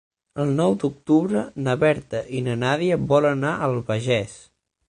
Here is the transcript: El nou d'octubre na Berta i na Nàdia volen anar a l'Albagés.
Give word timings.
El 0.43 0.53
nou 0.59 0.77
d'octubre 0.83 1.43
na 1.67 1.77
Berta 1.85 2.23
i 2.39 2.43
na 2.49 2.57
Nàdia 2.65 3.01
volen 3.15 3.39
anar 3.41 3.53
a 3.67 3.73
l'Albagés. 3.75 4.39